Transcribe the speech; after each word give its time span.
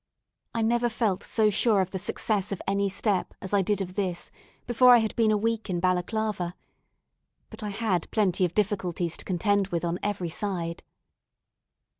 I 0.55 0.63
never 0.63 0.89
felt 0.89 1.21
so 1.21 1.51
sure 1.51 1.79
of 1.79 1.91
the 1.91 1.99
success 1.99 2.51
of 2.51 2.59
any 2.67 2.89
step 2.89 3.35
as 3.39 3.53
I 3.53 3.61
did 3.61 3.81
of 3.83 3.93
this, 3.93 4.31
before 4.65 4.93
I 4.93 4.97
had 4.97 5.15
been 5.15 5.29
a 5.29 5.37
week 5.37 5.69
in 5.69 5.79
Balaclava. 5.79 6.55
But 7.51 7.61
I 7.61 7.69
had 7.69 8.09
plenty 8.09 8.43
of 8.43 8.55
difficulties 8.55 9.15
to 9.17 9.25
contend 9.25 9.67
with 9.67 9.85
on 9.85 9.99
every 10.01 10.29
side. 10.29 10.81